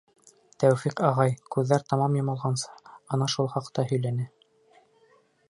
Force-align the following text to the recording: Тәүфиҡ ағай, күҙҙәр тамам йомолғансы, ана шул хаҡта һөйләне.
Тәүфиҡ 0.61 1.01
ағай, 1.09 1.35
күҙҙәр 1.55 1.85
тамам 1.93 2.15
йомолғансы, 2.21 2.73
ана 3.19 3.29
шул 3.35 3.53
хаҡта 3.53 3.87
һөйләне. 3.93 4.29